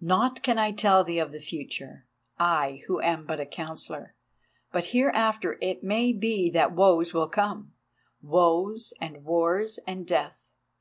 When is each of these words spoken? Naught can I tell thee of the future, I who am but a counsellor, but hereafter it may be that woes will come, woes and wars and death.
Naught 0.00 0.40
can 0.44 0.56
I 0.56 0.70
tell 0.70 1.02
thee 1.02 1.18
of 1.18 1.32
the 1.32 1.40
future, 1.40 2.06
I 2.38 2.82
who 2.86 3.00
am 3.00 3.26
but 3.26 3.40
a 3.40 3.44
counsellor, 3.44 4.14
but 4.70 4.84
hereafter 4.94 5.58
it 5.60 5.82
may 5.82 6.12
be 6.12 6.48
that 6.50 6.70
woes 6.70 7.12
will 7.12 7.28
come, 7.28 7.72
woes 8.22 8.94
and 9.00 9.24
wars 9.24 9.80
and 9.88 10.06
death. 10.06 10.48